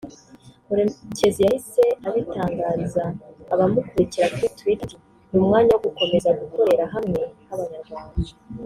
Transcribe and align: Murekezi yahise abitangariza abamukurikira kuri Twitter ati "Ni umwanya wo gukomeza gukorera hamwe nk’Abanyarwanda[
Murekezi 0.67 1.39
yahise 1.45 1.83
abitangariza 2.07 3.03
abamukurikira 3.53 4.25
kuri 4.33 4.47
Twitter 4.59 4.85
ati 4.87 4.97
"Ni 5.29 5.37
umwanya 5.41 5.71
wo 5.73 5.81
gukomeza 5.85 6.29
gukorera 6.39 6.85
hamwe 6.93 7.21
nk’Abanyarwanda[ 7.43 8.15